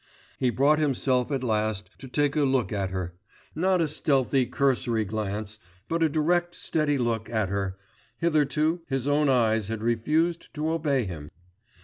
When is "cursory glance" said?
4.47-5.59